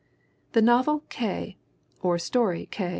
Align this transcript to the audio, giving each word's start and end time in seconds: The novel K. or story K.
The 0.53 0.63
novel 0.63 1.03
K. 1.09 1.57
or 2.01 2.17
story 2.17 2.67
K. 2.71 2.89